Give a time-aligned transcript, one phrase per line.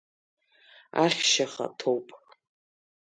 [1.03, 2.07] Ахьшь ахаҭоуп.